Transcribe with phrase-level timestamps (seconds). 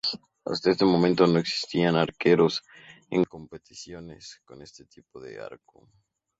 [0.45, 2.63] Hasta este momento no existían arqueros
[3.11, 5.91] en competiciones con este tipo de arco.